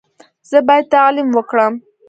[0.49, 1.73] زه باید تعلیم وکړم.